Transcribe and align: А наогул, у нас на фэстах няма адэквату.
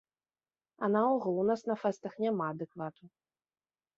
А 0.85 0.89
наогул, 0.93 1.35
у 1.41 1.43
нас 1.51 1.61
на 1.71 1.75
фэстах 1.83 2.13
няма 2.25 2.45
адэквату. 2.53 3.03